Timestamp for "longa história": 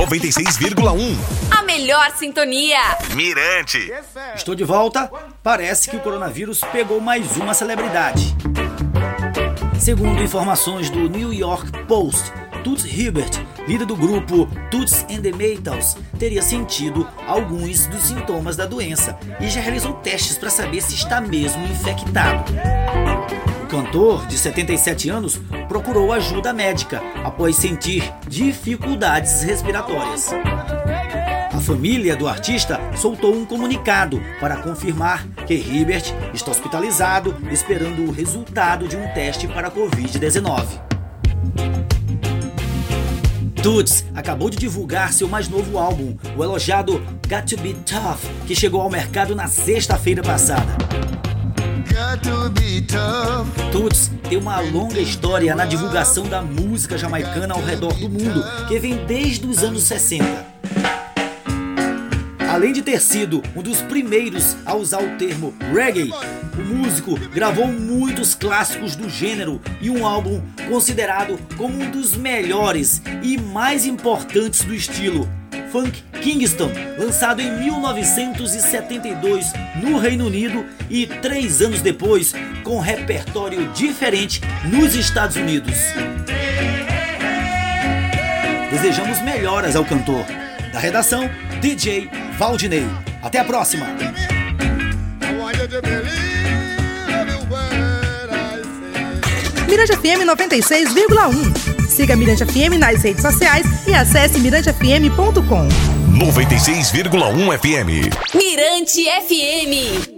54.60-55.54